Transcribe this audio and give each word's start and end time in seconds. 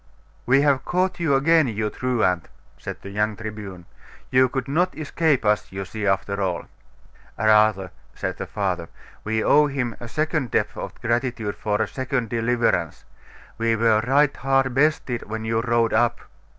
'We 0.47 0.61
have 0.61 0.83
caught 0.83 1.19
you 1.19 1.35
again, 1.35 1.67
you 1.67 1.91
truant!' 1.91 2.47
said 2.79 3.03
the 3.03 3.11
young 3.11 3.35
Tribune; 3.35 3.85
'you 4.31 4.49
could 4.49 4.67
not 4.67 4.97
escape 4.97 5.45
us, 5.45 5.71
you 5.71 5.85
see, 5.85 6.07
after 6.07 6.41
all.' 6.41 6.65
'Rather,' 7.37 7.91
said 8.15 8.37
the 8.37 8.47
father, 8.47 8.89
'we 9.23 9.43
owe 9.43 9.67
him 9.67 9.95
a 9.99 10.07
second 10.07 10.49
debt 10.49 10.69
of 10.75 10.99
gratitude 11.01 11.55
for 11.55 11.79
a 11.83 11.87
second 11.87 12.29
deliverance. 12.29 13.05
We 13.59 13.75
were 13.75 13.99
right 14.07 14.35
hard 14.37 14.73
bested 14.73 15.29
when 15.29 15.45
you 15.45 15.61
rode 15.61 15.93
up. 15.93 16.21